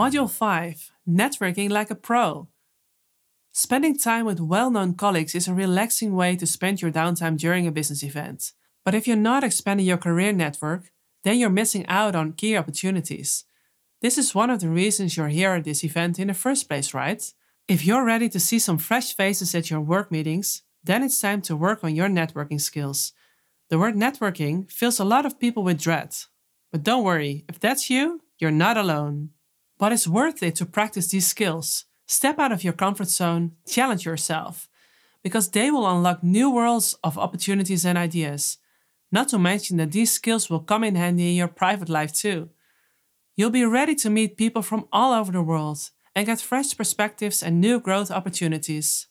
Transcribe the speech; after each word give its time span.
Module 0.00 0.30
5 0.30 0.92
Networking 1.06 1.68
like 1.68 1.90
a 1.90 1.94
Pro. 1.94 2.48
Spending 3.52 3.98
time 3.98 4.24
with 4.24 4.40
well 4.40 4.70
known 4.70 4.94
colleagues 4.94 5.34
is 5.34 5.46
a 5.46 5.52
relaxing 5.52 6.16
way 6.16 6.36
to 6.36 6.46
spend 6.46 6.80
your 6.80 6.90
downtime 6.90 7.36
during 7.36 7.66
a 7.66 7.70
business 7.70 8.02
event. 8.02 8.52
But 8.82 8.94
if 8.94 9.06
you're 9.06 9.28
not 9.30 9.44
expanding 9.44 9.84
your 9.84 9.98
career 9.98 10.32
network, 10.32 10.90
then 11.22 11.38
you're 11.38 11.50
missing 11.50 11.84
out 11.86 12.14
on 12.16 12.32
key 12.32 12.56
opportunities. 12.56 13.44
This 14.00 14.16
is 14.16 14.34
one 14.34 14.48
of 14.48 14.60
the 14.60 14.70
reasons 14.70 15.18
you're 15.18 15.28
here 15.28 15.52
at 15.52 15.64
this 15.64 15.84
event 15.84 16.18
in 16.18 16.28
the 16.28 16.34
first 16.34 16.66
place, 16.66 16.94
right? 16.94 17.22
If 17.68 17.84
you're 17.84 18.06
ready 18.06 18.30
to 18.30 18.40
see 18.40 18.58
some 18.58 18.78
fresh 18.78 19.14
faces 19.14 19.54
at 19.54 19.68
your 19.68 19.82
work 19.82 20.10
meetings, 20.10 20.62
then 20.82 21.02
it's 21.02 21.20
time 21.20 21.42
to 21.42 21.54
work 21.54 21.84
on 21.84 21.94
your 21.94 22.08
networking 22.08 22.62
skills. 22.62 23.12
The 23.68 23.78
word 23.78 23.96
networking 23.96 24.72
fills 24.72 24.98
a 24.98 25.04
lot 25.04 25.26
of 25.26 25.38
people 25.38 25.62
with 25.62 25.82
dread. 25.82 26.14
But 26.72 26.84
don't 26.84 27.04
worry, 27.04 27.44
if 27.50 27.60
that's 27.60 27.90
you, 27.90 28.22
you're 28.38 28.50
not 28.50 28.78
alone. 28.78 29.32
But 29.80 29.92
it's 29.92 30.06
worth 30.06 30.42
it 30.42 30.56
to 30.56 30.66
practice 30.66 31.08
these 31.08 31.26
skills. 31.26 31.86
Step 32.06 32.38
out 32.38 32.52
of 32.52 32.62
your 32.62 32.74
comfort 32.74 33.08
zone, 33.08 33.52
challenge 33.66 34.04
yourself, 34.04 34.68
because 35.22 35.48
they 35.48 35.70
will 35.70 35.88
unlock 35.88 36.22
new 36.22 36.50
worlds 36.50 36.94
of 37.02 37.16
opportunities 37.16 37.86
and 37.86 37.96
ideas. 37.96 38.58
Not 39.10 39.28
to 39.28 39.38
mention 39.38 39.78
that 39.78 39.92
these 39.92 40.12
skills 40.12 40.50
will 40.50 40.60
come 40.60 40.84
in 40.84 40.96
handy 40.96 41.30
in 41.30 41.34
your 41.34 41.48
private 41.48 41.88
life 41.88 42.12
too. 42.12 42.50
You'll 43.36 43.48
be 43.48 43.64
ready 43.64 43.94
to 43.96 44.10
meet 44.10 44.36
people 44.36 44.60
from 44.60 44.86
all 44.92 45.14
over 45.14 45.32
the 45.32 45.40
world 45.42 45.78
and 46.14 46.26
get 46.26 46.42
fresh 46.42 46.76
perspectives 46.76 47.42
and 47.42 47.58
new 47.58 47.80
growth 47.80 48.10
opportunities. 48.10 49.06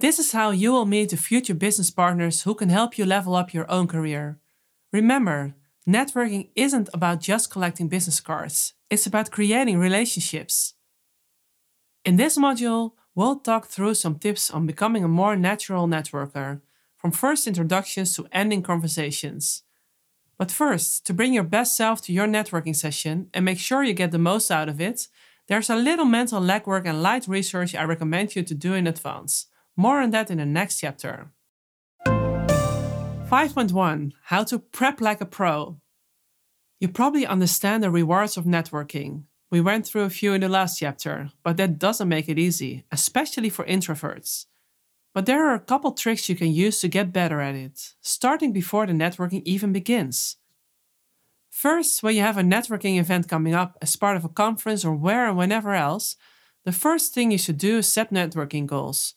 This 0.00 0.18
is 0.18 0.32
how 0.32 0.50
you 0.50 0.72
will 0.72 0.84
meet 0.84 1.10
the 1.10 1.16
future 1.16 1.54
business 1.54 1.92
partners 1.92 2.42
who 2.42 2.56
can 2.56 2.70
help 2.70 2.98
you 2.98 3.06
level 3.06 3.36
up 3.36 3.54
your 3.54 3.70
own 3.70 3.86
career. 3.86 4.40
Remember, 4.92 5.54
networking 5.88 6.48
isn't 6.54 6.88
about 6.92 7.20
just 7.20 7.50
collecting 7.50 7.88
business 7.88 8.20
cards, 8.20 8.74
it's 8.90 9.06
about 9.06 9.30
creating 9.30 9.78
relationships. 9.78 10.74
In 12.04 12.16
this 12.16 12.38
module, 12.38 12.92
we'll 13.14 13.40
talk 13.40 13.66
through 13.66 13.94
some 13.94 14.18
tips 14.18 14.50
on 14.50 14.66
becoming 14.66 15.04
a 15.04 15.08
more 15.08 15.36
natural 15.36 15.88
networker 15.88 16.60
from 16.96 17.10
first 17.10 17.46
introductions 17.46 18.14
to 18.14 18.26
ending 18.32 18.62
conversations. 18.62 19.62
But 20.38 20.50
first, 20.50 21.06
to 21.06 21.14
bring 21.14 21.32
your 21.32 21.44
best 21.44 21.76
self 21.76 22.02
to 22.02 22.12
your 22.12 22.26
networking 22.26 22.76
session 22.76 23.28
and 23.32 23.44
make 23.44 23.58
sure 23.58 23.82
you 23.82 23.94
get 23.94 24.12
the 24.12 24.18
most 24.18 24.50
out 24.50 24.68
of 24.68 24.80
it, 24.80 25.08
there's 25.48 25.70
a 25.70 25.76
little 25.76 26.04
mental 26.04 26.40
legwork 26.40 26.86
and 26.86 27.02
light 27.02 27.26
research 27.28 27.74
I 27.74 27.84
recommend 27.84 28.36
you 28.36 28.42
to 28.42 28.54
do 28.54 28.74
in 28.74 28.86
advance. 28.86 29.46
More 29.76 30.00
on 30.00 30.10
that 30.10 30.30
in 30.30 30.38
the 30.38 30.46
next 30.46 30.80
chapter. 30.80 31.30
5.1 33.28 34.12
How 34.26 34.44
to 34.44 34.60
Prep 34.60 35.00
Like 35.00 35.20
a 35.20 35.26
Pro. 35.26 35.80
You 36.78 36.86
probably 36.86 37.26
understand 37.26 37.82
the 37.82 37.90
rewards 37.90 38.36
of 38.36 38.44
networking. 38.44 39.24
We 39.50 39.60
went 39.60 39.84
through 39.84 40.04
a 40.04 40.10
few 40.10 40.32
in 40.32 40.42
the 40.42 40.48
last 40.48 40.78
chapter, 40.78 41.32
but 41.42 41.56
that 41.56 41.76
doesn't 41.76 42.08
make 42.08 42.28
it 42.28 42.38
easy, 42.38 42.84
especially 42.92 43.50
for 43.50 43.64
introverts. 43.64 44.46
But 45.12 45.26
there 45.26 45.44
are 45.44 45.54
a 45.54 45.60
couple 45.60 45.90
tricks 45.90 46.28
you 46.28 46.36
can 46.36 46.52
use 46.52 46.80
to 46.80 46.88
get 46.88 47.12
better 47.12 47.40
at 47.40 47.56
it, 47.56 47.94
starting 48.00 48.52
before 48.52 48.86
the 48.86 48.92
networking 48.92 49.42
even 49.44 49.72
begins. 49.72 50.36
First, 51.50 52.04
when 52.04 52.14
you 52.14 52.22
have 52.22 52.38
a 52.38 52.42
networking 52.42 52.96
event 52.96 53.28
coming 53.28 53.54
up 53.54 53.76
as 53.82 53.96
part 53.96 54.16
of 54.16 54.24
a 54.24 54.28
conference 54.28 54.84
or 54.84 54.94
where 54.94 55.26
and 55.26 55.36
whenever 55.36 55.74
else, 55.74 56.14
the 56.64 56.70
first 56.70 57.12
thing 57.12 57.32
you 57.32 57.38
should 57.38 57.58
do 57.58 57.78
is 57.78 57.88
set 57.88 58.12
networking 58.12 58.66
goals. 58.66 59.14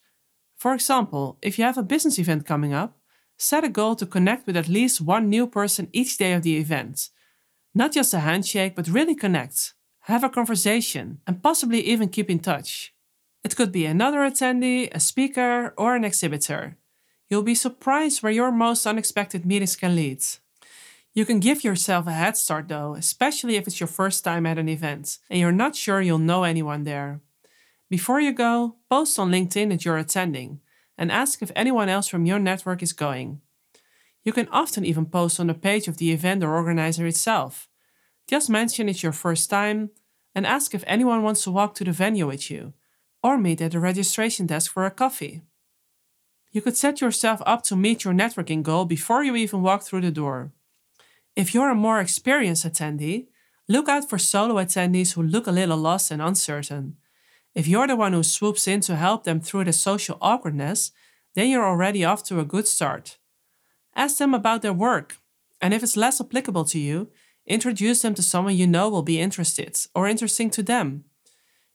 For 0.57 0.73
example, 0.73 1.37
if 1.43 1.59
you 1.59 1.65
have 1.65 1.77
a 1.77 1.83
business 1.83 2.17
event 2.17 2.47
coming 2.47 2.73
up, 2.73 2.98
set 3.39 3.63
a 3.63 3.69
goal 3.69 3.95
to 3.95 4.05
connect 4.05 4.45
with 4.45 4.57
at 4.57 4.67
least 4.67 4.99
one 4.99 5.29
new 5.29 5.47
person 5.47 5.87
each 5.93 6.17
day 6.17 6.33
of 6.33 6.43
the 6.43 6.57
event. 6.57 7.09
Not 7.73 7.93
just 7.93 8.13
a 8.13 8.19
handshake, 8.19 8.75
but 8.75 8.89
really 8.89 9.15
connect, 9.15 9.73
have 10.01 10.23
a 10.23 10.29
conversation, 10.29 11.21
and 11.25 11.41
possibly 11.41 11.79
even 11.81 12.09
keep 12.09 12.29
in 12.29 12.39
touch. 12.39 12.93
It 13.43 13.55
could 13.55 13.71
be 13.71 13.85
another 13.85 14.19
attendee, 14.19 14.89
a 14.93 14.99
speaker, 14.99 15.73
or 15.77 15.95
an 15.95 16.03
exhibitor. 16.03 16.75
You'll 17.29 17.43
be 17.43 17.55
surprised 17.55 18.21
where 18.21 18.31
your 18.31 18.51
most 18.51 18.85
unexpected 18.85 19.45
meetings 19.45 19.77
can 19.77 19.95
lead. 19.95 20.21
You 21.13 21.25
can 21.25 21.39
give 21.39 21.63
yourself 21.63 22.07
a 22.07 22.11
head 22.11 22.35
start 22.35 22.67
though, 22.67 22.95
especially 22.95 23.55
if 23.55 23.67
it's 23.67 23.79
your 23.79 23.87
first 23.87 24.23
time 24.23 24.45
at 24.45 24.57
an 24.57 24.67
event 24.67 25.17
and 25.29 25.39
you're 25.39 25.51
not 25.51 25.75
sure 25.75 26.01
you'll 26.01 26.19
know 26.19 26.43
anyone 26.43 26.83
there. 26.83 27.21
Before 27.89 28.19
you 28.19 28.33
go, 28.33 28.75
post 28.89 29.17
on 29.17 29.31
LinkedIn 29.31 29.69
that 29.69 29.85
you're 29.85 29.97
attending 29.97 30.59
and 30.99 31.13
ask 31.13 31.41
if 31.41 31.51
anyone 31.55 31.87
else 31.87 32.09
from 32.09 32.25
your 32.25 32.37
network 32.37 32.83
is 32.83 32.91
going. 32.91 33.39
You 34.25 34.33
can 34.33 34.49
often 34.49 34.83
even 34.83 35.05
post 35.05 35.39
on 35.39 35.47
the 35.47 35.53
page 35.53 35.87
of 35.87 35.97
the 35.97 36.11
event 36.11 36.43
or 36.43 36.53
organizer 36.53 37.07
itself. 37.07 37.69
Just 38.27 38.49
mention 38.49 38.89
it's 38.89 39.01
your 39.01 39.13
first 39.13 39.49
time 39.49 39.91
and 40.35 40.45
ask 40.45 40.75
if 40.75 40.83
anyone 40.85 41.23
wants 41.23 41.43
to 41.43 41.51
walk 41.51 41.73
to 41.75 41.85
the 41.85 41.93
venue 41.93 42.27
with 42.27 42.51
you 42.51 42.73
or 43.23 43.37
meet 43.37 43.61
at 43.61 43.71
the 43.71 43.79
registration 43.79 44.45
desk 44.45 44.73
for 44.73 44.85
a 44.85 44.91
coffee. 44.91 45.41
You 46.51 46.61
could 46.61 46.75
set 46.75 46.99
yourself 46.99 47.41
up 47.45 47.63
to 47.63 47.77
meet 47.77 48.03
your 48.03 48.13
networking 48.13 48.61
goal 48.61 48.83
before 48.83 49.23
you 49.23 49.37
even 49.37 49.61
walk 49.61 49.83
through 49.83 50.01
the 50.01 50.11
door. 50.11 50.51
If 51.33 51.53
you're 51.53 51.71
a 51.71 51.75
more 51.75 52.01
experienced 52.01 52.67
attendee, 52.67 53.27
look 53.69 53.87
out 53.87 54.09
for 54.09 54.17
solo 54.17 54.55
attendees 54.55 55.13
who 55.13 55.23
look 55.23 55.47
a 55.47 55.51
little 55.51 55.77
lost 55.77 56.11
and 56.11 56.21
uncertain. 56.21 56.97
If 57.59 57.67
you're 57.67 57.87
the 57.87 57.97
one 57.97 58.13
who 58.13 58.23
swoops 58.23 58.69
in 58.69 58.79
to 58.87 58.95
help 58.95 59.25
them 59.25 59.41
through 59.41 59.65
the 59.65 59.73
social 59.73 60.17
awkwardness, 60.21 60.93
then 61.35 61.49
you're 61.49 61.67
already 61.67 62.05
off 62.05 62.23
to 62.23 62.39
a 62.39 62.45
good 62.45 62.69
start. 62.69 63.17
Ask 63.93 64.17
them 64.17 64.33
about 64.33 64.61
their 64.61 64.71
work, 64.71 65.17
and 65.59 65.73
if 65.73 65.83
it's 65.83 65.97
less 65.97 66.21
applicable 66.21 66.63
to 66.63 66.79
you, 66.79 67.09
introduce 67.45 68.01
them 68.01 68.15
to 68.15 68.23
someone 68.23 68.55
you 68.55 68.65
know 68.65 68.87
will 68.87 69.01
be 69.03 69.19
interested 69.19 69.77
or 69.93 70.07
interesting 70.07 70.49
to 70.51 70.63
them. 70.63 71.03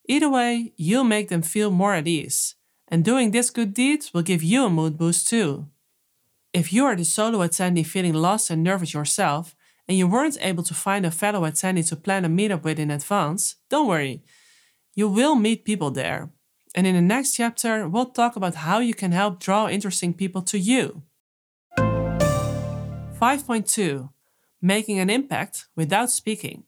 Either 0.09 0.31
way, 0.31 0.73
you'll 0.79 1.05
make 1.05 1.29
them 1.29 1.43
feel 1.43 1.71
more 1.71 1.93
at 1.93 2.09
ease, 2.09 2.55
and 2.89 3.05
doing 3.05 3.31
this 3.31 3.51
good 3.51 3.75
deed 3.75 4.07
will 4.15 4.23
give 4.23 4.43
you 4.43 4.65
a 4.65 4.71
mood 4.71 4.97
boost 4.97 5.29
too. 5.29 5.67
If 6.55 6.73
you 6.73 6.87
are 6.87 6.97
the 6.97 7.05
solo 7.05 7.41
attendee 7.47 7.85
feeling 7.85 8.15
lost 8.15 8.49
and 8.49 8.63
nervous 8.63 8.95
yourself, 8.95 9.55
and 9.87 9.99
you 9.99 10.07
weren't 10.07 10.39
able 10.41 10.63
to 10.63 10.73
find 10.73 11.05
a 11.05 11.11
fellow 11.11 11.43
attendee 11.43 11.87
to 11.91 11.95
plan 11.95 12.25
a 12.25 12.31
meetup 12.31 12.63
with 12.63 12.79
in 12.79 12.91
advance, 12.91 13.57
don't 13.69 13.87
worry. 13.87 14.23
You 14.95 15.09
will 15.09 15.35
meet 15.35 15.65
people 15.65 15.91
there. 15.91 16.31
And 16.75 16.87
in 16.87 16.95
the 16.95 17.03
next 17.03 17.35
chapter, 17.35 17.89
we'll 17.89 18.07
talk 18.07 18.37
about 18.37 18.55
how 18.57 18.79
you 18.79 18.95
can 18.95 19.13
help 19.13 19.41
draw 19.41 19.69
interesting 19.69 20.15
people 20.15 20.43
to 20.43 20.59
you. 20.59 21.03
5.2 21.79 24.11
Making 24.61 24.99
an 24.99 25.09
impact 25.11 25.67
without 25.77 26.11
speaking. 26.11 26.65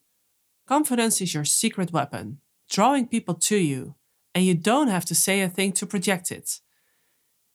Confidence 0.67 1.21
is 1.21 1.35
your 1.35 1.45
secret 1.45 1.93
weapon 1.93 2.39
drawing 2.69 3.07
people 3.07 3.35
to 3.35 3.57
you, 3.57 3.95
and 4.35 4.45
you 4.45 4.55
don't 4.55 4.89
have 4.89 5.05
to 5.05 5.15
say 5.15 5.41
a 5.41 5.49
thing 5.49 5.73
to 5.73 5.87
project 5.87 6.33
it. 6.33 6.61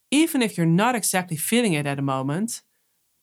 Even 0.09 0.41
if 0.41 0.57
you're 0.57 0.65
not 0.65 0.95
exactly 0.95 1.37
feeling 1.37 1.73
it 1.73 1.85
at 1.85 1.95
the 1.95 2.01
moment, 2.01 2.61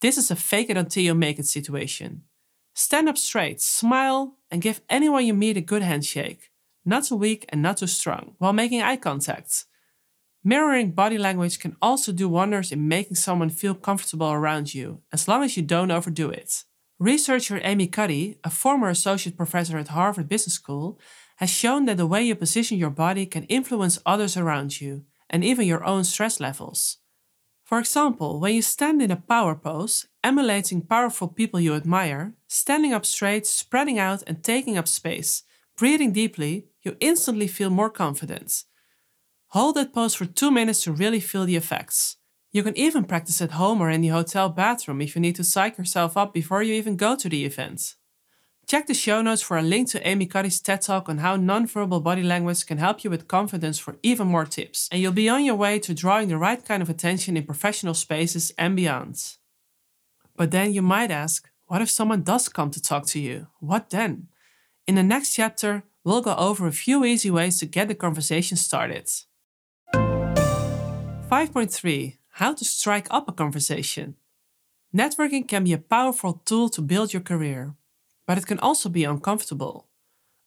this 0.01 0.17
is 0.17 0.31
a 0.31 0.37
fake 0.37 0.71
it 0.71 0.77
until 0.77 1.03
you 1.03 1.15
make 1.15 1.39
it 1.39 1.47
situation. 1.47 2.23
Stand 2.75 3.09
up 3.09 3.19
straight, 3.19 3.61
smile, 3.61 4.37
and 4.51 4.63
give 4.63 4.81
anyone 4.89 5.27
you 5.27 5.35
meet 5.35 5.57
a 5.57 5.63
good 5.63 5.83
handshake, 5.83 6.51
not 6.89 7.05
too 7.05 7.17
weak 7.17 7.45
and 7.51 7.63
not 7.63 7.77
too 7.77 7.87
strong, 7.87 8.35
while 8.39 8.53
making 8.53 8.83
eye 8.83 8.97
contact. 8.97 9.65
Mirroring 10.43 10.93
body 10.93 11.19
language 11.19 11.59
can 11.59 11.77
also 11.83 12.13
do 12.13 12.29
wonders 12.29 12.73
in 12.73 12.89
making 12.89 13.17
someone 13.17 13.51
feel 13.51 13.75
comfortable 13.75 14.31
around 14.33 14.75
you, 14.75 15.03
as 15.13 15.29
long 15.29 15.43
as 15.43 15.57
you 15.57 15.63
don't 15.63 15.91
overdo 15.91 16.31
it. 16.31 16.65
Researcher 16.99 17.61
Amy 17.63 17.87
Cuddy, 17.87 18.39
a 18.43 18.51
former 18.51 18.89
associate 18.89 19.37
professor 19.37 19.79
at 19.79 19.89
Harvard 19.89 20.29
Business 20.29 20.55
School, 20.55 20.99
has 21.37 21.51
shown 21.51 21.85
that 21.85 21.97
the 21.97 22.07
way 22.07 22.23
you 22.23 22.35
position 22.35 22.79
your 22.79 22.91
body 22.91 23.27
can 23.27 23.45
influence 23.45 24.01
others 24.05 24.37
around 24.37 24.81
you 24.81 25.05
and 25.31 25.45
even 25.45 25.67
your 25.67 25.85
own 25.85 26.03
stress 26.03 26.41
levels. 26.41 26.99
For 27.65 27.79
example, 27.79 28.41
when 28.41 28.55
you 28.55 28.63
stand 28.63 29.03
in 29.03 29.11
a 29.11 29.17
power 29.17 29.55
pose, 29.55 30.07
emulating 30.25 30.81
powerful 30.81 31.29
people 31.29 31.61
you 31.61 31.75
admire, 31.75 32.35
standing 32.47 32.93
up 32.93 33.05
straight, 33.05 33.47
spreading 33.47 33.99
out, 33.99 34.23
and 34.27 34.43
taking 34.43 34.79
up 34.79 34.89
space, 34.89 35.43
breathing 35.79 36.13
deeply, 36.13 36.67
you 36.83 36.97
instantly 37.01 37.47
feel 37.47 37.71
more 37.71 37.89
confident. 37.89 38.65
Hold 39.53 39.77
that 39.77 39.95
pose 39.95 40.15
for 40.15 40.27
two 40.27 40.51
minutes 40.51 40.83
to 40.83 40.93
really 40.93 41.21
feel 41.21 41.47
the 41.47 41.57
effects. 41.57 42.17
You 42.53 42.63
can 42.63 42.77
even 42.77 43.05
practice 43.05 43.41
at 43.41 43.53
home 43.53 43.81
or 43.81 43.89
in 43.89 44.01
the 44.01 44.09
hotel 44.09 44.49
bathroom 44.49 45.01
if 45.01 45.15
you 45.15 45.21
need 45.21 45.37
to 45.37 45.45
psych 45.45 45.79
yourself 45.79 46.17
up 46.17 46.35
before 46.35 46.63
you 46.63 46.75
even 46.75 46.97
go 46.97 47.15
to 47.17 47.29
the 47.29 47.45
event. 47.45 47.95
Check 48.67 48.87
the 48.87 48.93
show 48.93 49.23
notes 49.23 49.41
for 49.41 49.57
a 49.57 49.63
link 49.63 49.89
to 49.91 50.07
Amy 50.07 50.27
Cuddy's 50.27 50.61
TED 50.61 50.83
Talk 50.83 51.09
on 51.09 51.19
how 51.19 51.39
nonverbal 51.39 52.03
body 52.03 52.23
language 52.23 52.67
can 52.67 52.77
help 52.77 53.03
you 53.03 53.09
with 53.09 53.29
confidence 53.29 53.79
for 53.79 53.97
even 54.03 54.27
more 54.27 54.45
tips, 54.45 54.89
and 54.93 55.01
you'll 55.01 55.13
be 55.13 55.29
on 55.29 55.45
your 55.45 55.55
way 55.55 55.79
to 55.79 55.95
drawing 55.95 56.29
the 56.29 56.37
right 56.37 56.63
kind 56.63 56.83
of 56.83 56.91
attention 56.91 57.37
in 57.37 57.45
professional 57.45 57.95
spaces 57.95 58.53
and 58.59 58.77
beyond. 58.77 59.37
But 60.37 60.51
then 60.51 60.75
you 60.75 60.83
might 60.83 61.11
ask, 61.11 61.49
what 61.67 61.81
if 61.81 61.89
someone 61.89 62.23
does 62.23 62.49
come 62.51 62.71
to 62.73 62.83
talk 62.83 63.07
to 63.07 63.19
you? 63.19 63.47
What 63.61 63.89
then? 63.89 64.29
In 64.89 64.97
the 64.97 65.05
next 65.05 65.35
chapter, 65.35 65.85
we'll 66.03 66.23
go 66.23 66.35
over 66.35 66.67
a 66.67 66.73
few 66.73 67.05
easy 67.05 67.31
ways 67.31 67.59
to 67.59 67.67
get 67.67 67.89
the 67.89 67.95
conversation 67.95 68.57
started. 68.57 69.09
5.3 69.95 72.17
How 72.31 72.55
to 72.55 72.65
strike 72.65 73.07
up 73.11 73.29
a 73.29 73.33
conversation. 73.33 74.17
Networking 74.93 75.47
can 75.47 75.65
be 75.65 75.75
a 75.75 75.79
powerful 75.79 76.43
tool 76.45 76.69
to 76.71 76.83
build 76.83 77.13
your 77.13 77.23
career 77.23 77.77
but 78.29 78.37
it 78.37 78.47
can 78.47 78.59
also 78.61 78.91
be 78.91 79.05
uncomfortable. 79.05 79.87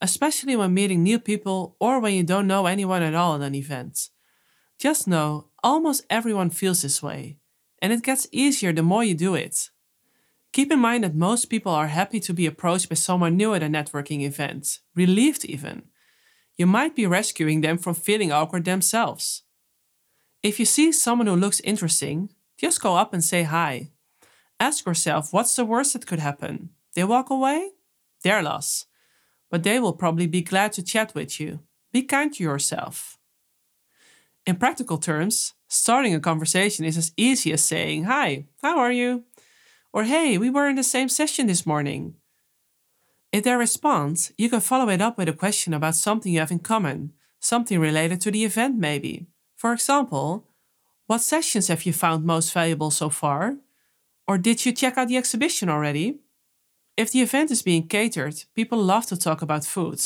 especially 0.03 0.55
when 0.55 0.73
meeting 0.73 1.03
new 1.03 1.19
people 1.19 1.75
or 1.79 1.99
when 1.99 2.13
you 2.15 2.23
don't 2.23 2.47
know 2.47 2.65
anyone 2.65 3.03
at 3.03 3.13
all 3.13 3.35
at 3.35 3.41
an 3.41 3.53
event. 3.55 4.09
Just 4.79 5.07
know 5.07 5.49
almost 5.63 6.05
everyone 6.09 6.49
feels 6.49 6.81
this 6.81 7.03
way, 7.03 7.37
and 7.81 7.93
it 7.93 8.03
gets 8.03 8.27
easier 8.31 8.73
the 8.73 8.83
more 8.83 9.03
you 9.03 9.15
do 9.15 9.35
it. 9.35 9.69
Keep 10.53 10.71
in 10.71 10.79
mind 10.79 11.03
that 11.03 11.15
most 11.15 11.45
people 11.45 11.71
are 11.71 11.87
happy 11.87 12.19
to 12.19 12.33
be 12.33 12.45
approached 12.45 12.89
by 12.89 12.95
someone 12.95 13.37
new 13.37 13.53
at 13.53 13.63
a 13.63 13.67
networking 13.67 14.21
event, 14.21 14.79
relieved 14.95 15.45
even. 15.45 15.83
You 16.57 16.67
might 16.67 16.95
be 16.95 17.07
rescuing 17.07 17.61
them 17.61 17.77
from 17.77 17.95
feeling 17.95 18.31
awkward 18.31 18.65
themselves. 18.65 19.43
If 20.43 20.59
you 20.59 20.65
see 20.65 20.91
someone 20.91 21.27
who 21.27 21.35
looks 21.35 21.61
interesting, 21.61 22.29
just 22.57 22.81
go 22.81 22.97
up 22.97 23.13
and 23.13 23.23
say 23.23 23.43
hi. 23.43 23.91
Ask 24.59 24.85
yourself 24.85 25.31
what's 25.31 25.55
the 25.55 25.65
worst 25.65 25.93
that 25.93 26.05
could 26.05 26.19
happen? 26.19 26.71
They 26.95 27.03
walk 27.03 27.29
away? 27.29 27.71
Their 28.23 28.43
loss. 28.43 28.85
But 29.49 29.63
they 29.63 29.79
will 29.79 29.93
probably 29.93 30.27
be 30.27 30.41
glad 30.41 30.73
to 30.73 30.83
chat 30.83 31.15
with 31.15 31.39
you. 31.39 31.59
Be 31.91 32.03
kind 32.03 32.33
to 32.33 32.43
yourself. 32.43 33.17
In 34.45 34.55
practical 34.57 34.97
terms, 34.97 35.53
starting 35.67 36.13
a 36.13 36.19
conversation 36.19 36.83
is 36.83 36.97
as 36.97 37.11
easy 37.15 37.53
as 37.53 37.63
saying, 37.63 38.05
Hi, 38.05 38.45
how 38.61 38.79
are 38.79 38.91
you? 38.91 39.23
Or 39.93 40.03
Hey, 40.05 40.37
we 40.37 40.49
were 40.49 40.69
in 40.69 40.77
the 40.77 40.83
same 40.83 41.09
session 41.09 41.47
this 41.47 41.65
morning. 41.65 42.15
If 43.31 43.43
they 43.43 43.53
respond, 43.53 44.31
you 44.37 44.49
can 44.49 44.61
follow 44.61 44.89
it 44.89 45.01
up 45.01 45.17
with 45.17 45.27
a 45.27 45.33
question 45.33 45.73
about 45.73 45.95
something 45.95 46.31
you 46.31 46.39
have 46.39 46.51
in 46.51 46.59
common, 46.59 47.13
something 47.39 47.79
related 47.79 48.21
to 48.21 48.31
the 48.31 48.45
event, 48.45 48.77
maybe. 48.77 49.27
For 49.57 49.73
example, 49.73 50.47
what 51.07 51.21
sessions 51.21 51.67
have 51.67 51.85
you 51.85 51.91
found 51.91 52.23
most 52.23 52.53
valuable 52.53 52.91
so 52.91 53.09
far? 53.09 53.57
Or 54.27 54.37
did 54.37 54.65
you 54.65 54.71
check 54.71 54.97
out 54.97 55.09
the 55.09 55.17
exhibition 55.17 55.67
already? 55.69 56.19
If 56.95 57.11
the 57.11 57.21
event 57.21 57.51
is 57.51 57.61
being 57.61 57.87
catered, 57.87 58.43
people 58.55 58.77
love 58.77 59.05
to 59.07 59.17
talk 59.17 59.41
about 59.41 59.65
food. 59.65 60.01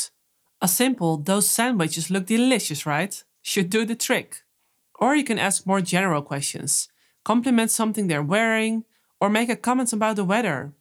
A 0.60 0.66
simple, 0.66 1.16
those 1.16 1.48
sandwiches 1.48 2.10
look 2.10 2.26
delicious, 2.26 2.86
right? 2.86 3.22
Should 3.42 3.70
do 3.70 3.84
the 3.84 3.94
trick. 3.94 4.42
Or 4.98 5.14
you 5.14 5.22
can 5.22 5.38
ask 5.38 5.66
more 5.66 5.80
general 5.80 6.22
questions, 6.22 6.88
compliment 7.24 7.70
something 7.70 8.06
they're 8.06 8.22
wearing, 8.22 8.84
or 9.20 9.28
make 9.30 9.48
a 9.48 9.56
comment 9.56 9.92
about 9.92 10.16
the 10.16 10.24
weather. 10.24 10.72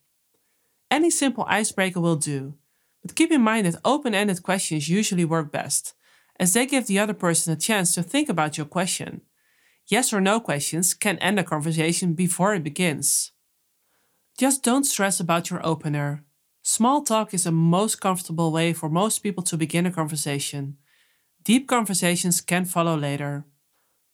Any 0.91 1.09
simple 1.09 1.45
icebreaker 1.47 1.99
will 1.99 2.15
do, 2.15 2.55
but 3.01 3.15
keep 3.15 3.31
in 3.31 3.41
mind 3.41 3.65
that 3.65 3.79
open 3.83 4.13
ended 4.13 4.43
questions 4.43 4.89
usually 4.89 5.25
work 5.25 5.51
best 5.51 5.93
as 6.39 6.53
they 6.53 6.65
give 6.65 6.87
the 6.87 6.99
other 6.99 7.13
person 7.13 7.53
a 7.53 7.55
chance 7.55 7.93
to 7.95 8.03
think 8.03 8.29
about 8.29 8.57
your 8.57 8.65
question. 8.65 9.21
Yes 9.87 10.11
or 10.11 10.19
no 10.19 10.39
questions 10.39 10.93
can 10.93 11.17
end 11.19 11.39
a 11.39 11.43
conversation 11.43 12.13
before 12.13 12.55
it 12.55 12.63
begins. 12.63 13.31
Just 14.37 14.63
don't 14.63 14.83
stress 14.83 15.19
about 15.19 15.49
your 15.49 15.65
opener. 15.65 16.23
Small 16.61 17.03
talk 17.03 17.33
is 17.33 17.43
the 17.43 17.51
most 17.51 18.01
comfortable 18.01 18.51
way 18.51 18.73
for 18.73 18.89
most 18.89 19.19
people 19.19 19.43
to 19.43 19.55
begin 19.55 19.85
a 19.85 19.91
conversation. 19.91 20.77
Deep 21.43 21.67
conversations 21.67 22.41
can 22.41 22.65
follow 22.65 22.97
later. 22.97 23.45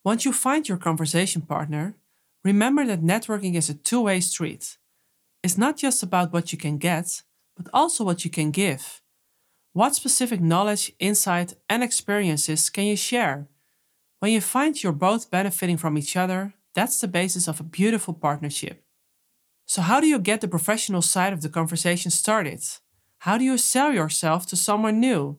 Once 0.03 0.25
you 0.25 0.33
find 0.33 0.67
your 0.67 0.77
conversation 0.77 1.41
partner, 1.41 1.95
remember 2.43 2.85
that 2.85 3.01
networking 3.01 3.55
is 3.55 3.69
a 3.69 3.73
two 3.73 4.01
way 4.01 4.19
street. 4.19 4.77
It's 5.43 5.57
not 5.57 5.77
just 5.77 6.03
about 6.03 6.33
what 6.33 6.51
you 6.51 6.57
can 6.57 6.77
get, 6.77 7.23
but 7.55 7.67
also 7.73 8.03
what 8.03 8.23
you 8.23 8.31
can 8.31 8.51
give. 8.51 9.01
What 9.73 9.95
specific 9.95 10.41
knowledge, 10.41 10.93
insight, 10.99 11.53
and 11.69 11.83
experiences 11.83 12.69
can 12.69 12.85
you 12.85 12.97
share? 12.97 13.47
When 14.19 14.31
you 14.31 14.41
find 14.41 14.81
you're 14.81 14.91
both 14.91 15.31
benefiting 15.31 15.77
from 15.77 15.97
each 15.97 16.15
other, 16.15 16.53
that's 16.75 16.99
the 16.99 17.07
basis 17.07 17.47
of 17.47 17.59
a 17.59 17.63
beautiful 17.63 18.13
partnership. 18.13 18.83
So, 19.65 19.81
how 19.81 19.99
do 19.99 20.07
you 20.07 20.19
get 20.19 20.41
the 20.41 20.47
professional 20.47 21.01
side 21.01 21.33
of 21.33 21.41
the 21.41 21.49
conversation 21.49 22.11
started? 22.11 22.61
How 23.19 23.37
do 23.37 23.45
you 23.45 23.57
sell 23.57 23.93
yourself 23.93 24.45
to 24.47 24.55
someone 24.55 24.99
new? 24.99 25.37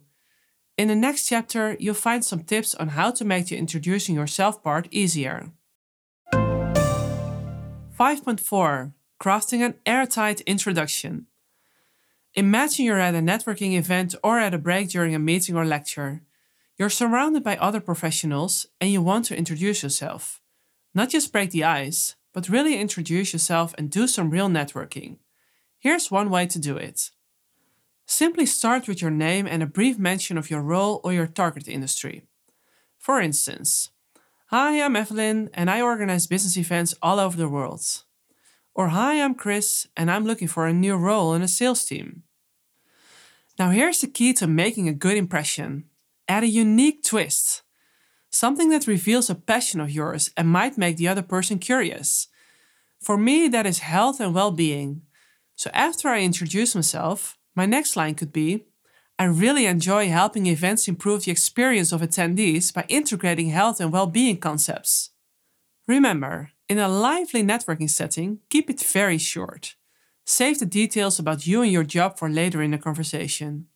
In 0.78 0.88
the 0.88 0.94
next 0.94 1.28
chapter, 1.28 1.76
you'll 1.78 1.94
find 1.94 2.24
some 2.24 2.42
tips 2.44 2.74
on 2.74 2.88
how 2.88 3.10
to 3.10 3.24
make 3.24 3.46
the 3.46 3.56
introducing 3.56 4.14
yourself 4.14 4.62
part 4.62 4.88
easier. 4.90 5.52
5.4 8.02 8.94
Crafting 9.20 9.64
an 9.64 9.74
airtight 9.86 10.40
introduction. 10.40 11.28
Imagine 12.34 12.84
you're 12.84 12.98
at 12.98 13.14
a 13.14 13.18
networking 13.18 13.78
event 13.78 14.16
or 14.24 14.40
at 14.40 14.52
a 14.52 14.58
break 14.58 14.88
during 14.88 15.14
a 15.14 15.20
meeting 15.20 15.56
or 15.56 15.64
lecture. 15.64 16.22
You're 16.76 16.90
surrounded 16.90 17.44
by 17.44 17.56
other 17.58 17.78
professionals 17.80 18.66
and 18.80 18.90
you 18.90 19.00
want 19.00 19.26
to 19.26 19.36
introduce 19.36 19.84
yourself. 19.84 20.40
Not 20.92 21.10
just 21.10 21.32
break 21.32 21.52
the 21.52 21.62
ice, 21.62 22.16
but 22.34 22.48
really 22.48 22.76
introduce 22.76 23.32
yourself 23.32 23.72
and 23.78 23.88
do 23.88 24.08
some 24.08 24.30
real 24.30 24.48
networking. 24.48 25.18
Here's 25.78 26.10
one 26.10 26.28
way 26.28 26.46
to 26.46 26.58
do 26.58 26.76
it. 26.76 27.12
Simply 28.04 28.46
start 28.46 28.88
with 28.88 29.00
your 29.00 29.12
name 29.12 29.46
and 29.46 29.62
a 29.62 29.74
brief 29.78 29.96
mention 29.96 30.36
of 30.36 30.50
your 30.50 30.62
role 30.62 31.00
or 31.04 31.12
your 31.12 31.28
target 31.28 31.68
industry. 31.68 32.24
For 32.98 33.20
instance, 33.20 33.90
Hi, 34.54 34.82
I'm 34.82 34.96
Eveline 34.96 35.48
and 35.54 35.70
I 35.70 35.80
organize 35.80 36.26
business 36.26 36.58
events 36.58 36.94
all 37.00 37.18
over 37.18 37.38
the 37.38 37.48
world. 37.48 38.04
Or, 38.74 38.88
hi, 38.88 39.18
I'm 39.18 39.34
Chris, 39.34 39.88
and 39.96 40.10
I'm 40.10 40.26
looking 40.26 40.46
for 40.46 40.66
a 40.66 40.74
new 40.74 40.96
role 40.96 41.32
in 41.32 41.40
a 41.40 41.48
sales 41.48 41.86
team. 41.86 42.24
Now, 43.58 43.70
here's 43.70 44.02
the 44.02 44.08
key 44.08 44.34
to 44.34 44.46
making 44.46 44.90
a 44.90 44.92
good 44.92 45.16
impression 45.16 45.84
add 46.28 46.42
a 46.42 46.48
unique 46.48 47.02
twist. 47.02 47.62
Something 48.28 48.68
that 48.68 48.86
reveals 48.86 49.30
a 49.30 49.34
passion 49.34 49.80
of 49.80 49.90
yours 49.90 50.30
and 50.36 50.48
might 50.48 50.76
make 50.76 50.98
the 50.98 51.08
other 51.08 51.22
person 51.22 51.58
curious. 51.58 52.28
For 53.00 53.16
me, 53.16 53.48
that 53.48 53.64
is 53.64 53.78
health 53.78 54.20
and 54.20 54.34
well 54.34 54.50
being. 54.50 55.00
So, 55.56 55.70
after 55.72 56.10
I 56.10 56.20
introduce 56.20 56.74
myself, 56.74 57.38
my 57.54 57.64
next 57.64 57.96
line 57.96 58.16
could 58.16 58.34
be 58.34 58.66
I 59.18 59.24
really 59.24 59.66
enjoy 59.66 60.08
helping 60.08 60.46
events 60.46 60.88
improve 60.88 61.24
the 61.24 61.30
experience 61.30 61.92
of 61.92 62.00
attendees 62.00 62.72
by 62.72 62.84
integrating 62.88 63.50
health 63.50 63.80
and 63.80 63.92
well 63.92 64.06
being 64.06 64.38
concepts. 64.38 65.10
Remember, 65.86 66.50
in 66.68 66.78
a 66.78 66.88
lively 66.88 67.42
networking 67.42 67.90
setting, 67.90 68.38
keep 68.48 68.70
it 68.70 68.80
very 68.80 69.18
short. 69.18 69.74
Save 70.24 70.58
the 70.58 70.66
details 70.66 71.18
about 71.18 71.46
you 71.46 71.62
and 71.62 71.72
your 71.72 71.84
job 71.84 72.18
for 72.18 72.30
later 72.30 72.62
in 72.62 72.70
the 72.70 72.78
conversation. 72.78 73.66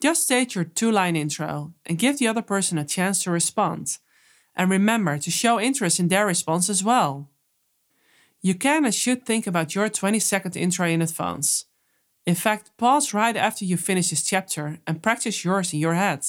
Just 0.00 0.24
state 0.24 0.54
your 0.54 0.64
two 0.64 0.92
line 0.92 1.16
intro 1.16 1.72
and 1.86 1.98
give 1.98 2.18
the 2.18 2.28
other 2.28 2.42
person 2.42 2.78
a 2.78 2.84
chance 2.84 3.22
to 3.24 3.30
respond. 3.30 3.98
And 4.54 4.70
remember 4.70 5.18
to 5.18 5.30
show 5.30 5.58
interest 5.58 5.98
in 5.98 6.08
their 6.08 6.26
response 6.26 6.68
as 6.68 6.84
well. 6.84 7.30
You 8.40 8.54
can 8.54 8.84
and 8.84 8.94
should 8.94 9.26
think 9.26 9.46
about 9.46 9.74
your 9.74 9.88
20 9.88 10.18
second 10.20 10.56
intro 10.56 10.86
in 10.86 11.02
advance. 11.02 11.64
In 12.28 12.34
fact, 12.34 12.76
pause 12.76 13.14
right 13.14 13.38
after 13.38 13.64
you 13.64 13.78
finish 13.78 14.10
this 14.10 14.22
chapter 14.22 14.80
and 14.86 15.02
practice 15.02 15.46
yours 15.46 15.72
in 15.72 15.78
your 15.78 15.94
head. 15.94 16.26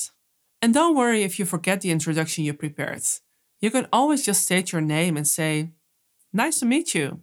And 0.61 0.73
don't 0.73 0.95
worry 0.95 1.23
if 1.23 1.37
you 1.37 1.43
forget 1.43 1.81
the 1.81 1.91
introduction 1.91 2.45
you 2.45 2.53
prepared. 2.53 3.03
You 3.59 3.69
can 3.69 3.85
always 3.91 4.25
just 4.25 4.43
state 4.43 4.71
your 4.71 4.79
name 4.79 5.17
and 5.17 5.27
say, 5.27 5.71
Nice 6.31 6.61
to 6.61 6.65
meet 6.65 6.95
you. 6.95 7.19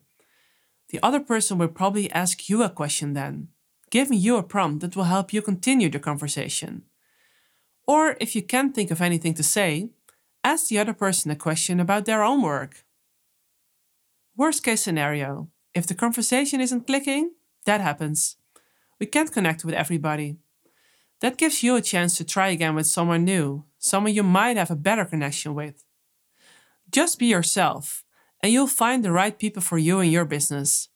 The 0.90 1.00
other 1.02 1.20
person 1.20 1.56
will 1.56 1.68
probably 1.68 2.10
ask 2.10 2.50
you 2.50 2.62
a 2.62 2.68
question 2.68 3.14
then, 3.14 3.48
giving 3.90 4.18
you 4.18 4.36
a 4.36 4.42
prompt 4.42 4.82
that 4.82 4.94
will 4.94 5.04
help 5.04 5.32
you 5.32 5.40
continue 5.40 5.88
the 5.88 5.98
conversation. 5.98 6.82
Or 7.88 8.18
if 8.20 8.36
you 8.36 8.42
can't 8.42 8.74
think 8.74 8.90
of 8.90 9.00
anything 9.00 9.32
to 9.36 9.42
say, 9.42 9.88
ask 10.44 10.68
the 10.68 10.78
other 10.78 10.92
person 10.92 11.30
a 11.30 11.34
question 11.36 11.80
about 11.80 12.04
their 12.04 12.22
own 12.22 12.42
work. 12.42 12.84
Worst 14.36 14.62
case 14.62 14.82
scenario 14.82 15.48
if 15.72 15.86
the 15.86 15.94
conversation 15.94 16.60
isn't 16.60 16.86
clicking, 16.86 17.30
that 17.64 17.80
happens. 17.80 18.36
We 18.98 19.06
can't 19.06 19.32
connect 19.32 19.64
with 19.64 19.74
everybody. 19.74 20.36
That 21.20 21.36
gives 21.36 21.62
you 21.62 21.76
a 21.76 21.82
chance 21.82 22.16
to 22.16 22.24
try 22.24 22.48
again 22.48 22.74
with 22.74 22.86
someone 22.86 23.24
new, 23.24 23.64
someone 23.78 24.14
you 24.14 24.22
might 24.22 24.56
have 24.56 24.70
a 24.70 24.76
better 24.76 25.04
connection 25.04 25.54
with. 25.54 25.84
Just 26.90 27.18
be 27.18 27.26
yourself 27.26 28.04
and 28.42 28.52
you'll 28.52 28.66
find 28.66 29.04
the 29.04 29.12
right 29.12 29.38
people 29.38 29.62
for 29.62 29.78
you 29.78 30.00
and 30.00 30.12
your 30.12 30.24
business. 30.24 30.88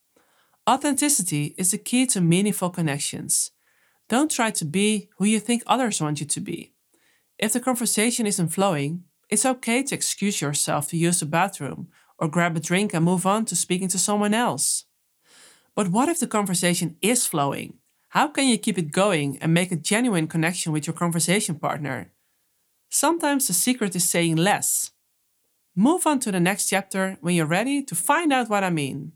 Authenticity 0.69 1.55
is 1.59 1.73
the 1.73 1.79
key 1.79 2.07
to 2.07 2.21
meaningful 2.21 2.71
connections. 2.71 3.51
Don't 4.09 4.31
try 4.31 4.51
to 4.51 4.65
be 4.65 5.09
who 5.17 5.25
you 5.25 5.41
think 5.41 5.63
others 5.67 6.01
want 6.01 6.21
you 6.21 6.27
to 6.27 6.41
be. 6.41 6.73
If 7.39 7.53
the 7.53 7.61
conversation 7.61 8.27
isn't 8.27 8.49
flowing, 8.49 9.05
it's 9.29 9.47
okay 9.47 9.83
to 9.83 9.95
excuse 9.95 10.41
yourself 10.41 10.89
to 10.89 10.97
use 10.97 11.21
the 11.21 11.27
bathroom 11.27 11.89
or 12.19 12.29
grab 12.29 12.57
a 12.57 12.61
drink 12.61 12.93
and 12.93 13.05
move 13.05 13.27
on 13.27 13.45
to 13.47 13.57
speaking 13.57 13.89
to 13.89 13.99
someone 13.99 14.35
else. 14.35 14.85
But 15.75 15.89
what 15.89 16.09
if 16.09 16.21
the 16.21 16.27
conversation 16.27 16.97
is 17.01 17.27
flowing? 17.27 17.80
How 18.11 18.27
can 18.27 18.49
you 18.49 18.59
keep 18.59 18.77
it 18.77 18.91
going 18.91 19.39
and 19.41 19.55
make 19.55 19.71
a 19.71 19.77
genuine 19.77 20.27
connection 20.27 20.73
with 20.73 20.85
your 20.85 20.95
conversation 20.95 21.61
partner? 21.61 22.11
Sometimes 22.89 23.47
the 23.47 23.53
secret 23.53 23.95
is 23.95 24.11
saying 24.11 24.35
less 24.35 24.91
Move 25.77 26.09
on 26.09 26.19
to 26.19 26.33
the 26.33 26.41
next 26.41 26.69
chapter 26.69 27.19
when 27.21 27.37
you're 27.37 27.47
ready 27.47 27.85
to 27.85 27.95
find 27.95 28.33
out 28.33 28.51
what 28.51 28.65
I 28.65 28.71
mean. 28.71 29.13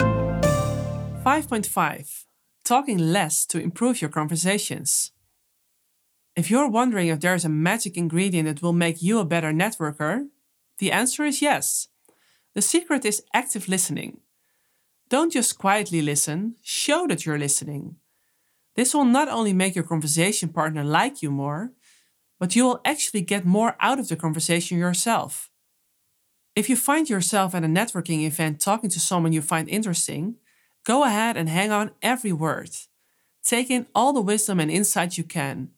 5.5 0.00 2.26
Talking 2.64 2.98
less 2.98 3.44
to 3.46 3.58
improve 3.58 4.00
your 4.00 4.10
conversations. 4.10 5.10
If 6.36 6.48
you're 6.48 6.70
wondering 6.70 7.08
if 7.08 7.18
there's 7.18 7.44
a 7.44 7.48
magic 7.48 7.96
ingredient 7.96 8.46
that 8.46 8.62
will 8.62 8.72
make 8.72 9.02
you 9.02 9.18
a 9.18 9.24
better 9.24 9.52
networker, 9.52 10.28
the 10.78 10.92
answer 10.92 11.24
is 11.24 11.42
yes. 11.42 11.88
The 12.54 12.62
secret 12.62 13.04
is 13.04 13.24
active 13.34 13.68
listening. 13.68 14.20
Don't 15.08 15.32
just 15.32 15.58
quietly 15.58 16.02
listen, 16.02 16.54
show 16.62 17.08
that 17.08 17.26
you're 17.26 17.36
listening. 17.36 17.96
This 18.74 18.94
will 18.94 19.04
not 19.04 19.28
only 19.28 19.52
make 19.52 19.74
your 19.74 19.84
conversation 19.84 20.48
partner 20.48 20.82
like 20.82 21.22
you 21.22 21.30
more, 21.30 21.72
but 22.40 22.56
you 22.56 22.64
will 22.64 22.80
actually 22.84 23.20
get 23.20 23.44
more 23.44 23.76
out 23.80 23.98
of 23.98 24.08
the 24.08 24.16
conversation 24.16 24.78
yourself. 24.78 25.50
If 26.54 26.68
you 26.68 26.76
find 26.76 27.08
yourself 27.08 27.54
at 27.54 27.64
a 27.64 27.68
networking 27.68 28.24
event 28.26 28.60
talking 28.60 28.90
to 28.90 29.00
someone 29.00 29.32
you 29.32 29.42
find 29.42 29.68
interesting, 29.68 30.36
go 30.84 31.04
ahead 31.04 31.36
and 31.36 31.48
hang 31.48 31.70
on 31.70 31.92
every 32.02 32.32
word. 32.32 32.70
Take 33.42 33.70
in 33.70 33.86
all 33.94 34.12
the 34.12 34.20
wisdom 34.20 34.60
and 34.60 34.70
insight 34.70 35.16
you 35.16 35.24
can. 35.24 35.70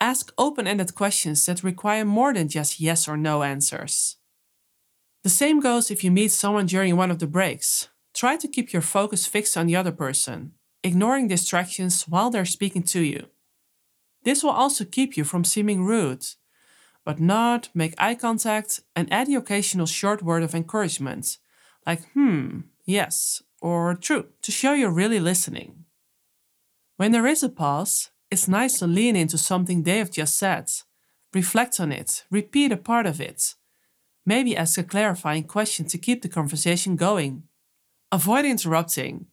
Ask 0.00 0.32
open 0.36 0.66
ended 0.66 0.94
questions 0.94 1.44
that 1.46 1.62
require 1.62 2.04
more 2.04 2.34
than 2.34 2.48
just 2.48 2.80
yes 2.80 3.08
or 3.08 3.16
no 3.16 3.42
answers. 3.42 4.16
The 5.22 5.30
same 5.30 5.60
goes 5.60 5.90
if 5.90 6.04
you 6.04 6.10
meet 6.10 6.30
someone 6.30 6.66
during 6.66 6.96
one 6.96 7.10
of 7.10 7.18
the 7.18 7.26
breaks. 7.26 7.88
Try 8.14 8.36
to 8.36 8.48
keep 8.48 8.72
your 8.72 8.82
focus 8.82 9.26
fixed 9.26 9.56
on 9.56 9.66
the 9.66 9.76
other 9.76 9.92
person, 9.92 10.52
ignoring 10.86 11.26
distractions 11.26 12.04
while 12.04 12.30
they're 12.30 12.44
speaking 12.44 12.84
to 12.84 13.00
you. 13.00 13.26
This 14.22 14.42
will 14.42 14.50
also 14.50 14.84
keep 14.84 15.16
you 15.16 15.24
from 15.24 15.44
seeming 15.44 15.84
rude, 15.84 16.24
but 17.04 17.20
nod, 17.20 17.68
make 17.74 17.94
eye 17.98 18.14
contact, 18.14 18.80
and 18.94 19.12
add 19.12 19.26
the 19.26 19.34
occasional 19.34 19.86
short 19.86 20.22
word 20.22 20.42
of 20.44 20.54
encouragement, 20.54 21.38
like 21.86 22.02
hmm, 22.12 22.60
yes, 22.84 23.42
or 23.60 23.94
true, 23.94 24.26
to 24.42 24.52
show 24.52 24.74
you're 24.74 25.02
really 25.02 25.20
listening. 25.20 25.84
When 26.96 27.12
there 27.12 27.26
is 27.26 27.42
a 27.42 27.48
pause, 27.48 28.10
it's 28.30 28.48
nice 28.48 28.78
to 28.78 28.86
lean 28.86 29.16
into 29.16 29.38
something 29.38 29.82
they 29.82 29.98
have 29.98 30.10
just 30.10 30.38
said. 30.38 30.70
Reflect 31.34 31.80
on 31.80 31.90
it, 31.92 32.24
repeat 32.30 32.72
a 32.72 32.76
part 32.76 33.06
of 33.06 33.20
it. 33.20 33.54
Maybe 34.24 34.56
ask 34.56 34.78
a 34.78 34.82
clarifying 34.84 35.44
question 35.44 35.86
to 35.86 35.98
keep 35.98 36.22
the 36.22 36.28
conversation 36.28 36.96
going. 36.96 37.44
Avoid 38.10 38.44
interrupting. 38.44 39.26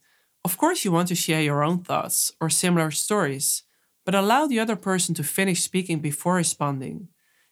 Of 0.45 0.57
course, 0.57 0.83
you 0.83 0.91
want 0.91 1.07
to 1.07 1.15
share 1.15 1.41
your 1.41 1.63
own 1.63 1.79
thoughts 1.83 2.33
or 2.41 2.49
similar 2.49 2.91
stories, 2.91 3.63
but 4.05 4.15
allow 4.15 4.45
the 4.45 4.59
other 4.59 4.75
person 4.75 5.15
to 5.15 5.23
finish 5.23 5.61
speaking 5.61 5.99
before 5.99 6.35
responding. 6.35 7.07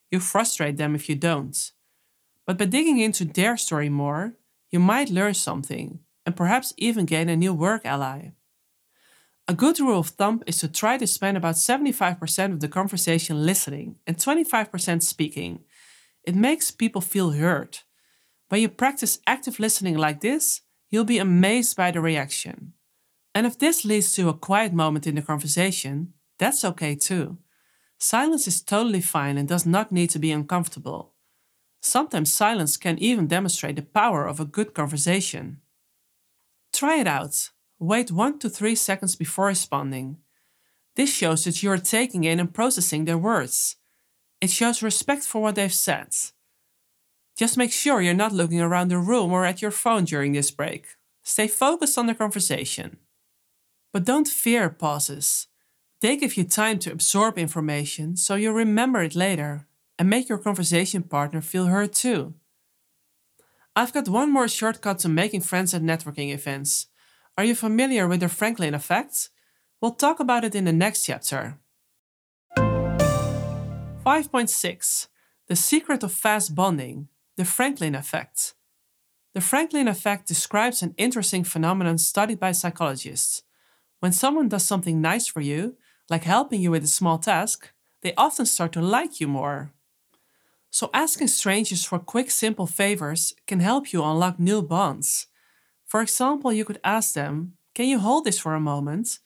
You 0.10 0.20
frustrate 0.20 0.78
them 0.78 0.94
if 0.94 1.08
you 1.08 1.16
don't. 1.16 1.58
But 2.46 2.58
by 2.58 2.66
digging 2.66 3.00
into 3.00 3.24
their 3.24 3.56
story 3.56 3.88
more, 3.88 4.34
you 4.72 4.80
might 4.80 5.10
learn 5.10 5.34
something 5.34 6.00
and 6.26 6.36
perhaps 6.36 6.74
even 6.78 7.06
gain 7.06 7.30
a 7.30 7.36
new 7.36 7.54
work 7.54 7.86
ally. 7.86 8.32
A 9.48 9.54
good 9.54 9.80
rule 9.80 10.00
of 10.00 10.10
thumb 10.10 10.44
is 10.46 10.60
to 10.60 10.68
try 10.68 10.98
to 10.98 11.08
spend 11.08 11.38
about 11.38 11.56
75% 11.56 12.54
of 12.54 12.60
the 12.60 12.68
conversation 12.68 13.46
listening 13.46 13.96
and 14.06 14.18
25% 14.18 15.02
speaking. 15.02 15.62
It 16.24 16.36
makes 16.36 16.72
people 16.72 17.02
feel 17.02 17.32
heard. 17.32 17.80
When 18.50 18.62
you 18.62 18.70
practice 18.70 19.20
active 19.26 19.60
listening 19.60 19.98
like 19.98 20.22
this, 20.22 20.62
you'll 20.90 21.06
be 21.06 21.20
amazed 21.20 21.76
by 21.76 21.92
the 21.92 22.02
reaction. 22.02 22.74
And 23.34 23.48
if 23.48 23.58
this 23.58 23.86
leads 23.86 24.14
to 24.14 24.30
a 24.30 24.34
quiet 24.34 24.74
moment 24.74 25.08
in 25.08 25.16
the 25.16 25.22
conversation, 25.22 26.14
that's 26.38 26.66
okay 26.66 26.96
too. 26.96 27.38
Silence 27.98 28.48
is 28.48 28.62
totally 28.62 29.02
fine 29.02 29.38
and 29.38 29.48
does 29.48 29.66
not 29.66 29.92
need 29.92 30.10
to 30.10 30.20
be 30.20 30.32
uncomfortable. 30.32 31.14
Sometimes 31.82 32.34
silence 32.34 32.78
can 32.78 32.98
even 33.00 33.28
demonstrate 33.28 33.76
the 33.76 33.82
power 33.82 34.28
of 34.28 34.40
a 34.40 34.46
good 34.46 34.74
conversation. 34.74 35.62
Try 36.74 37.00
it 37.00 37.08
out. 37.08 37.50
Wait 37.80 38.12
1 38.12 38.40
to 38.40 38.50
3 38.50 38.76
seconds 38.76 39.16
before 39.16 39.48
responding. 39.48 40.18
This 40.96 41.14
shows 41.14 41.46
that 41.46 41.64
you 41.64 41.72
are 41.72 41.78
taking 41.78 42.24
in 42.24 42.40
and 42.40 42.54
processing 42.54 43.06
their 43.06 43.18
words. 43.18 43.78
It 44.42 44.50
shows 44.50 44.84
respect 44.84 45.24
for 45.24 45.42
what 45.42 45.56
they've 45.56 45.74
said. 45.74 46.10
Just 47.38 47.58
make 47.58 47.72
sure 47.72 48.02
you're 48.02 48.14
not 48.14 48.34
looking 48.34 48.62
around 48.62 48.90
the 48.90 48.98
room 48.98 49.32
or 49.32 49.46
at 49.46 49.62
your 49.62 49.72
phone 49.72 50.06
during 50.06 50.34
this 50.34 50.52
break. 50.52 50.88
Stay 51.24 51.48
focused 51.48 51.98
on 51.98 52.08
the 52.08 52.16
conversation. 52.16 52.98
But 53.94 54.06
don't 54.06 54.28
fear 54.28 54.70
pauses. 54.70 55.48
They 56.02 56.18
give 56.18 56.38
you 56.38 56.44
time 56.44 56.80
to 56.80 56.92
absorb 56.92 57.38
information 57.38 58.18
so 58.18 58.36
you'll 58.36 58.54
remember 58.54 59.04
it 59.04 59.16
later 59.16 59.68
and 60.00 60.10
make 60.10 60.30
your 60.30 60.40
conversation 60.40 61.04
partner 61.04 61.42
feel 61.42 61.66
heard 61.66 61.94
too. 61.94 62.34
I've 63.76 63.94
got 63.94 64.10
one 64.10 64.32
more 64.32 64.48
shortcut 64.48 65.00
to 65.00 65.10
making 65.10 65.42
friends 65.42 65.74
at 65.74 65.82
networking 65.82 66.34
events. 66.34 66.88
Are 67.38 67.44
you 67.44 67.56
familiar 67.56 68.08
with 68.08 68.20
the 68.20 68.30
Franklin 68.30 68.74
effect? 68.74 69.30
We'll 69.80 69.92
talk 69.92 70.20
about 70.20 70.44
it 70.44 70.56
in 70.56 70.66
the 70.66 70.74
next 70.74 71.06
chapter. 71.06 71.58
5.6 72.58 75.08
The 75.48 75.56
Secret 75.56 76.04
of 76.04 76.12
Fast 76.12 76.56
Bonding 76.56 77.08
The 77.38 77.46
Franklin 77.46 77.96
Effect. 77.96 78.54
The 79.34 79.42
Franklin 79.42 79.88
effect 79.88 80.28
describes 80.28 80.82
an 80.82 80.94
interesting 80.98 81.44
phenomenon 81.44 81.98
studied 81.98 82.40
by 82.40 82.52
psychologists. 82.52 83.44
When 84.02 84.12
someone 84.12 84.50
does 84.50 84.66
something 84.66 85.00
nice 85.00 85.28
for 85.28 85.42
you, 85.42 85.78
like 86.10 86.24
helping 86.24 86.60
you 86.60 86.72
with 86.72 86.84
a 86.84 86.88
small 86.88 87.20
task, 87.20 87.72
they 88.02 88.16
often 88.18 88.48
start 88.48 88.72
to 88.74 88.82
like 88.82 89.22
you 89.22 89.28
more. 89.28 89.72
So, 90.72 90.90
asking 90.92 91.28
strangers 91.28 91.86
for 91.86 92.00
quick, 92.00 92.32
simple 92.32 92.66
favors 92.66 93.36
can 93.46 93.60
help 93.60 93.94
you 93.94 94.04
unlock 94.04 94.40
new 94.40 94.64
bonds. 94.64 95.28
For 95.86 96.02
example, 96.02 96.52
you 96.52 96.66
could 96.66 96.80
ask 96.84 97.14
them, 97.14 97.54
Can 97.76 97.86
you 97.86 98.00
hold 98.00 98.26
this 98.26 98.40
for 98.40 98.56
a 98.56 98.60
moment? 98.60 99.20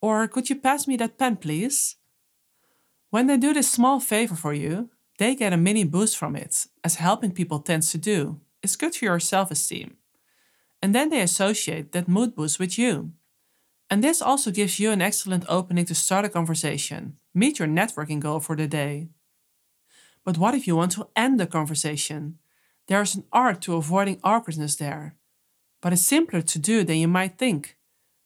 Or 0.00 0.26
could 0.28 0.48
you 0.48 0.56
pass 0.56 0.88
me 0.88 0.96
that 0.96 1.18
pen, 1.18 1.36
please? 1.36 1.96
When 3.10 3.26
they 3.26 3.36
do 3.36 3.52
this 3.52 3.70
small 3.70 4.00
favor 4.00 4.34
for 4.34 4.54
you, 4.54 4.88
they 5.18 5.34
get 5.34 5.52
a 5.52 5.58
mini 5.58 5.84
boost 5.84 6.16
from 6.16 6.36
it, 6.36 6.66
as 6.82 6.94
helping 6.96 7.32
people 7.32 7.58
tends 7.58 7.90
to 7.90 7.98
do. 7.98 8.40
It's 8.62 8.76
good 8.76 8.94
for 8.94 9.04
your 9.04 9.20
self 9.20 9.50
esteem. 9.50 9.98
And 10.80 10.94
then 10.94 11.10
they 11.10 11.20
associate 11.20 11.92
that 11.92 12.08
mood 12.08 12.34
boost 12.34 12.58
with 12.58 12.78
you. 12.78 13.12
And 13.88 14.02
this 14.02 14.20
also 14.20 14.50
gives 14.50 14.80
you 14.80 14.90
an 14.90 15.02
excellent 15.02 15.44
opening 15.48 15.84
to 15.86 15.94
start 15.94 16.24
a 16.24 16.28
conversation, 16.28 17.18
meet 17.34 17.58
your 17.58 17.68
networking 17.68 18.20
goal 18.20 18.40
for 18.40 18.56
the 18.56 18.66
day. 18.66 19.08
But 20.24 20.38
what 20.38 20.54
if 20.54 20.66
you 20.66 20.76
want 20.76 20.92
to 20.92 21.08
end 21.14 21.38
the 21.38 21.46
conversation? 21.46 22.38
There 22.88 23.02
is 23.02 23.14
an 23.14 23.24
art 23.32 23.60
to 23.62 23.76
avoiding 23.76 24.20
awkwardness 24.24 24.76
there 24.76 25.16
but 25.86 25.92
it's 25.92 26.02
simpler 26.02 26.42
to 26.42 26.58
do 26.58 26.82
than 26.82 26.96
you 26.96 27.06
might 27.06 27.38
think. 27.38 27.76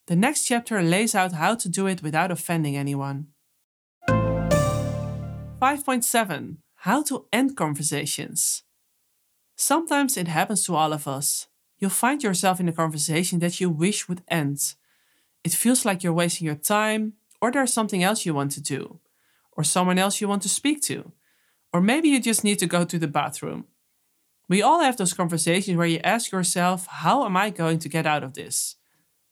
The 0.07 0.17
next 0.17 0.45
chapter 0.45 0.81
lays 0.83 1.15
out 1.15 1.33
how 1.33 1.57
to 1.57 1.69
do 1.69 1.87
it 1.87 2.03
without 2.03 2.31
offending 2.31 2.75
anyone. 2.77 3.27
5.7 4.09 6.57
How 6.77 7.03
to 7.03 7.27
End 7.33 7.57
Conversations. 7.57 8.63
Sometimes 9.57 10.17
it 10.17 10.29
happens 10.29 10.65
to 10.65 10.75
all 10.75 10.95
of 10.95 11.07
us. 11.07 11.49
You'll 11.79 11.91
find 11.91 12.23
yourself 12.23 12.61
in 12.61 12.69
a 12.69 12.73
conversation 12.73 13.41
that 13.41 13.61
you 13.61 13.69
wish 13.69 14.09
would 14.09 14.23
end. 14.29 14.75
It 15.45 15.53
feels 15.53 15.85
like 15.85 16.03
you're 16.03 16.13
wasting 16.13 16.47
your 16.47 16.57
time, 16.57 17.15
or 17.41 17.51
there's 17.51 17.73
something 17.73 18.03
else 18.03 18.27
you 18.27 18.35
want 18.35 18.53
to 18.53 18.61
do, 18.61 19.01
or 19.53 19.65
someone 19.65 19.99
else 19.99 20.21
you 20.21 20.29
want 20.29 20.43
to 20.43 20.49
speak 20.49 20.83
to, 20.83 21.13
or 21.73 21.81
maybe 21.81 22.09
you 22.09 22.21
just 22.21 22.45
need 22.45 22.59
to 22.59 22.67
go 22.67 22.85
to 22.85 22.99
the 22.99 23.09
bathroom. 23.09 23.65
We 24.49 24.63
all 24.63 24.81
have 24.81 24.97
those 24.97 25.15
conversations 25.15 25.77
where 25.77 25.87
you 25.87 26.01
ask 26.03 26.33
yourself, 26.33 26.87
how 26.87 27.25
am 27.25 27.37
I 27.37 27.51
going 27.51 27.79
to 27.79 27.89
get 27.89 28.07
out 28.07 28.25
of 28.25 28.35
this? 28.35 28.77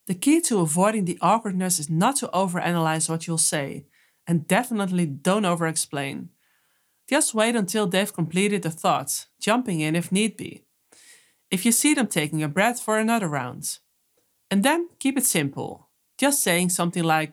The 0.07 0.15
key 0.15 0.41
to 0.41 0.61
avoiding 0.61 1.05
the 1.05 1.19
awkwardness 1.21 1.77
is 1.77 1.89
not 1.89 2.15
to 2.17 2.29
overanalyze 2.29 3.09
what 3.09 3.27
you'll 3.27 3.37
say, 3.37 3.85
and 4.25 4.47
definitely 4.47 5.05
don't 5.05 5.43
overexplain. 5.43 6.29
Just 7.09 7.33
wait 7.35 7.55
until 7.55 7.85
they've 7.85 8.13
completed 8.13 8.61
the 8.61 8.71
thought, 8.71 9.25
jumping 9.39 9.81
in 9.81 9.95
if 9.95 10.11
need 10.11 10.37
be. 10.37 10.63
If 11.51 11.65
you 11.65 11.71
see 11.71 11.93
them 11.93 12.07
taking 12.07 12.41
a 12.41 12.47
breath 12.47 12.79
for 12.79 12.97
another 12.97 13.27
round. 13.27 13.79
And 14.49 14.63
then 14.63 14.89
keep 14.99 15.17
it 15.17 15.25
simple, 15.25 15.88
just 16.19 16.43
saying 16.43 16.69
something 16.69 17.03
like, 17.03 17.31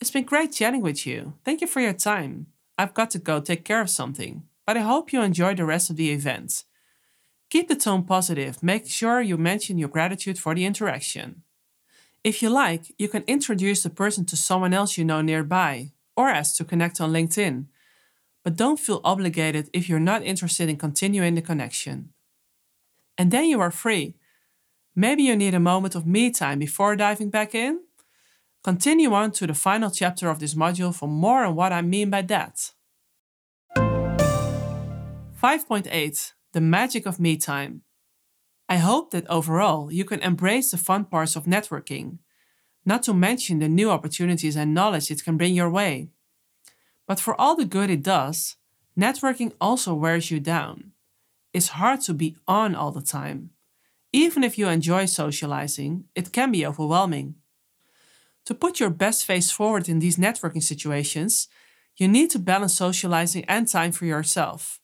It's 0.00 0.10
been 0.10 0.24
great 0.24 0.52
chatting 0.52 0.82
with 0.82 1.06
you. 1.06 1.34
Thank 1.44 1.60
you 1.60 1.68
for 1.68 1.80
your 1.80 1.92
time. 1.92 2.48
I've 2.76 2.92
got 2.92 3.10
to 3.12 3.18
go 3.18 3.40
take 3.40 3.64
care 3.64 3.80
of 3.80 3.88
something, 3.88 4.42
but 4.66 4.76
I 4.76 4.80
hope 4.80 5.12
you 5.12 5.22
enjoy 5.22 5.54
the 5.54 5.64
rest 5.64 5.88
of 5.88 5.96
the 5.96 6.10
event. 6.10 6.64
Keep 7.48 7.68
the 7.68 7.76
tone 7.76 8.02
positive. 8.02 8.62
Make 8.62 8.88
sure 8.88 9.20
you 9.20 9.36
mention 9.36 9.78
your 9.78 9.88
gratitude 9.88 10.38
for 10.38 10.54
the 10.54 10.66
interaction. 10.66 11.42
If 12.24 12.42
you 12.42 12.50
like, 12.50 12.92
you 12.98 13.08
can 13.08 13.22
introduce 13.26 13.84
the 13.84 13.90
person 13.90 14.24
to 14.26 14.36
someone 14.36 14.74
else 14.74 14.98
you 14.98 15.04
know 15.04 15.22
nearby 15.22 15.92
or 16.16 16.28
ask 16.28 16.56
to 16.56 16.64
connect 16.64 17.00
on 17.00 17.12
LinkedIn. 17.12 17.66
But 18.42 18.56
don't 18.56 18.80
feel 18.80 19.00
obligated 19.04 19.70
if 19.72 19.88
you're 19.88 20.00
not 20.00 20.24
interested 20.24 20.68
in 20.68 20.76
continuing 20.76 21.36
the 21.36 21.42
connection. 21.42 22.12
And 23.16 23.30
then 23.30 23.44
you 23.44 23.60
are 23.60 23.70
free. 23.70 24.16
Maybe 24.96 25.22
you 25.22 25.36
need 25.36 25.54
a 25.54 25.60
moment 25.60 25.94
of 25.94 26.06
me 26.06 26.30
time 26.30 26.58
before 26.58 26.96
diving 26.96 27.30
back 27.30 27.54
in? 27.54 27.80
Continue 28.68 29.14
on 29.14 29.32
to 29.32 29.46
the 29.46 29.54
final 29.54 29.90
chapter 29.90 30.28
of 30.28 30.40
this 30.40 30.52
module 30.52 30.94
for 30.94 31.08
more 31.08 31.46
on 31.46 31.54
what 31.54 31.72
I 31.72 31.80
mean 31.80 32.10
by 32.10 32.20
that. 32.20 32.72
5.8 33.74 36.32
the 36.52 36.60
magic 36.60 37.06
of 37.06 37.18
me 37.18 37.38
time. 37.38 37.80
I 38.68 38.76
hope 38.76 39.10
that 39.12 39.26
overall 39.30 39.90
you 39.90 40.04
can 40.04 40.20
embrace 40.20 40.70
the 40.70 40.76
fun 40.76 41.06
parts 41.06 41.34
of 41.34 41.44
networking, 41.44 42.18
not 42.84 43.02
to 43.04 43.14
mention 43.14 43.58
the 43.58 43.70
new 43.70 43.90
opportunities 43.90 44.54
and 44.54 44.74
knowledge 44.74 45.10
it 45.10 45.24
can 45.24 45.38
bring 45.38 45.54
your 45.54 45.70
way. 45.70 46.10
But 47.06 47.20
for 47.20 47.40
all 47.40 47.56
the 47.56 47.64
good 47.64 47.88
it 47.88 48.02
does, 48.02 48.56
networking 48.94 49.54
also 49.62 49.94
wears 49.94 50.30
you 50.30 50.40
down. 50.40 50.92
It's 51.54 51.68
hard 51.68 52.02
to 52.02 52.12
be 52.12 52.36
on 52.46 52.74
all 52.74 52.92
the 52.92 53.00
time. 53.00 53.48
Even 54.12 54.44
if 54.44 54.58
you 54.58 54.68
enjoy 54.68 55.06
socializing, 55.06 56.04
it 56.14 56.32
can 56.32 56.52
be 56.52 56.66
overwhelming. 56.66 57.36
To 58.48 58.54
put 58.54 58.80
your 58.80 58.88
best 58.88 59.26
face 59.26 59.50
forward 59.50 59.90
in 59.90 59.98
these 59.98 60.16
networking 60.16 60.62
situations, 60.62 61.48
you 61.98 62.08
need 62.08 62.30
to 62.30 62.38
balance 62.38 62.72
socializing 62.72 63.44
and 63.44 63.68
time 63.68 63.92
for 63.92 64.06
yourself. 64.06 64.80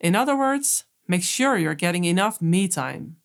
In 0.00 0.16
other 0.16 0.36
words, 0.36 0.82
make 1.06 1.22
sure 1.22 1.56
you're 1.56 1.76
getting 1.76 2.02
enough 2.06 2.42
me 2.42 2.66
time. 2.66 3.18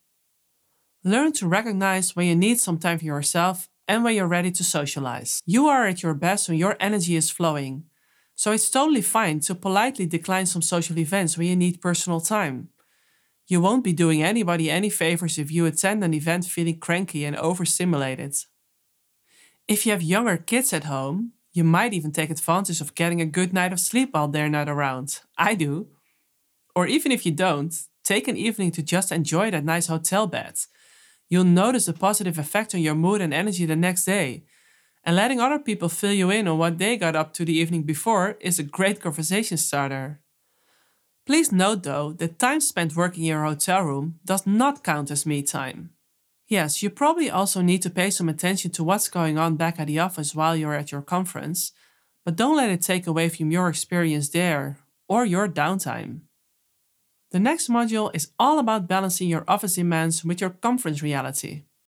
Learn 1.04 1.32
to 1.32 1.48
recognize 1.48 2.16
when 2.16 2.28
you 2.28 2.36
need 2.36 2.60
some 2.60 2.78
time 2.78 3.00
for 3.00 3.06
yourself 3.06 3.68
and 3.88 4.04
when 4.04 4.16
you're 4.16 4.28
ready 4.28 4.52
to 4.52 4.64
socialize. 4.64 5.42
You 5.48 5.66
are 5.66 5.88
at 5.88 6.04
your 6.04 6.14
best 6.14 6.48
when 6.48 6.60
your 6.60 6.78
energy 6.80 7.16
is 7.16 7.32
flowing, 7.32 7.86
so 8.36 8.52
it's 8.52 8.70
totally 8.70 9.02
fine 9.02 9.40
to 9.40 9.56
politely 9.56 10.06
decline 10.06 10.46
some 10.46 10.62
social 10.62 11.00
events 11.00 11.36
when 11.36 11.48
you 11.48 11.56
need 11.56 11.82
personal 11.82 12.22
time. 12.22 12.70
You 13.48 13.60
won't 13.60 13.84
be 13.84 13.94
doing 13.94 14.22
anybody 14.22 14.70
any 14.70 14.92
favors 14.92 15.40
if 15.40 15.52
you 15.52 15.66
attend 15.66 16.04
an 16.04 16.14
event 16.14 16.46
feeling 16.46 16.78
cranky 16.78 17.26
and 17.26 17.36
overstimulated. 17.36 18.36
If 19.70 19.86
you 19.86 19.92
have 19.92 20.02
younger 20.02 20.36
kids 20.36 20.74
at 20.74 20.86
home, 20.86 21.34
you 21.54 21.64
might 21.64 21.94
even 21.94 22.12
take 22.12 22.32
advantage 22.32 22.82
of 22.82 22.96
getting 22.96 23.22
a 23.22 23.26
good 23.38 23.54
night 23.54 23.72
of 23.72 23.80
sleep 23.80 24.10
while 24.14 24.28
they're 24.28 24.50
not 24.50 24.68
around. 24.68 25.20
I 25.38 25.54
do. 25.54 25.90
Or 26.76 26.88
even 26.88 27.12
if 27.12 27.24
you 27.24 27.32
don't, 27.32 27.72
take 28.04 28.28
an 28.28 28.36
evening 28.36 28.72
to 28.72 28.82
just 28.82 29.12
enjoy 29.12 29.52
that 29.52 29.64
nice 29.64 29.86
hotel 29.86 30.26
bed. 30.26 30.56
You'll 31.30 31.44
notice 31.44 31.88
a 31.88 31.94
positive 31.94 32.40
effect 32.40 32.74
on 32.74 32.82
your 32.82 32.96
mood 32.96 33.22
and 33.22 33.32
energy 33.32 33.68
the 33.68 33.76
next 33.76 34.06
day. 34.06 34.46
And 35.04 35.16
letting 35.16 35.40
other 35.40 35.60
people 35.60 35.88
fill 35.88 36.14
you 36.14 36.32
in 36.32 36.48
on 36.48 36.58
what 36.58 36.80
they 36.80 36.98
got 36.98 37.16
up 37.16 37.32
to 37.34 37.46
the 37.46 37.56
evening 37.56 37.84
before 37.84 38.38
is 38.40 38.58
a 38.58 38.64
great 38.64 39.00
conversation 39.00 39.58
starter. 39.58 40.20
Please 41.28 41.52
note 41.52 41.84
though 41.84 42.14
that 42.14 42.40
time 42.40 42.60
spent 42.60 42.96
working 42.96 43.22
in 43.22 43.30
your 43.30 43.44
hotel 43.44 43.84
room 43.84 44.16
does 44.26 44.48
not 44.48 44.84
count 44.84 45.12
as 45.12 45.28
me 45.28 45.44
time. 45.44 45.92
Yes, 46.50 46.82
you 46.82 46.90
probably 46.90 47.30
also 47.30 47.62
need 47.62 47.84
to 47.84 47.92
pay 47.92 48.10
some 48.10 48.28
attention 48.28 48.72
to 48.72 48.84
what's 48.84 49.08
going 49.08 49.38
on 49.38 49.56
back 49.56 49.80
at 49.80 49.86
the 49.86 50.00
office 50.00 50.34
while 50.34 50.56
you're 50.56 50.74
at 50.74 50.92
your 50.92 51.04
conference, 51.04 51.72
but 52.26 52.36
don't 52.36 52.58
let 52.58 52.72
it 52.72 52.82
take 52.82 53.06
away 53.06 53.30
from 53.30 53.52
your 53.52 53.70
experience 53.70 54.30
there 54.30 54.80
or 55.08 55.26
your 55.26 55.48
downtime. 55.48 56.22
The 57.30 57.40
next 57.40 57.70
module 57.70 58.10
is 58.16 58.32
all 58.40 58.58
about 58.58 58.88
balancing 58.88 59.30
your 59.30 59.44
office 59.48 59.76
demands 59.76 60.26
with 60.26 60.42
your 60.42 60.50
conference 60.50 61.04
reality. 61.04 61.66